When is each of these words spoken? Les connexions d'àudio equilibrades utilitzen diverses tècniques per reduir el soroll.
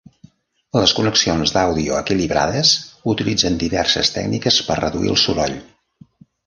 Les 0.77 0.93
connexions 0.99 1.53
d'àudio 1.57 1.99
equilibrades 2.05 2.73
utilitzen 3.15 3.63
diverses 3.67 4.13
tècniques 4.19 4.61
per 4.71 4.83
reduir 4.85 5.17
el 5.17 5.25
soroll. 5.29 5.61